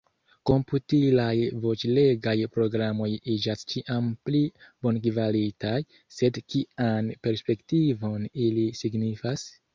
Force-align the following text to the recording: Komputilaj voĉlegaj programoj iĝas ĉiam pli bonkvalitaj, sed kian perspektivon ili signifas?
Komputilaj 0.49 1.33
voĉlegaj 1.65 2.33
programoj 2.55 3.09
iĝas 3.33 3.61
ĉiam 3.75 4.09
pli 4.29 4.41
bonkvalitaj, 4.89 5.75
sed 6.17 6.41
kian 6.55 7.13
perspektivon 7.29 8.29
ili 8.49 8.67
signifas? 8.83 9.47